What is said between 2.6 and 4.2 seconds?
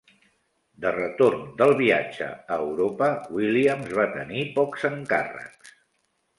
Europa, Williams va